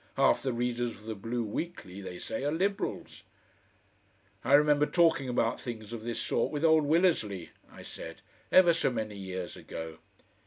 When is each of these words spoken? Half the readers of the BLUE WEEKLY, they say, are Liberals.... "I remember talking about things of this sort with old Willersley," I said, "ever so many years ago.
Half 0.17 0.41
the 0.41 0.51
readers 0.51 0.95
of 0.95 1.03
the 1.05 1.13
BLUE 1.13 1.43
WEEKLY, 1.43 2.01
they 2.01 2.17
say, 2.17 2.43
are 2.43 2.51
Liberals.... 2.51 3.21
"I 4.43 4.53
remember 4.53 4.87
talking 4.87 5.29
about 5.29 5.61
things 5.61 5.93
of 5.93 6.01
this 6.01 6.19
sort 6.19 6.51
with 6.51 6.65
old 6.65 6.85
Willersley," 6.85 7.49
I 7.71 7.83
said, 7.83 8.23
"ever 8.51 8.73
so 8.73 8.89
many 8.89 9.15
years 9.15 9.55
ago. 9.55 9.99